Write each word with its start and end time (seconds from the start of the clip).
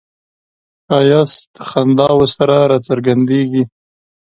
ښایست 0.85 1.43
د 1.55 1.57
خنداوو 1.69 2.27
سره 2.35 2.55
راڅرګندیږي 2.71 3.63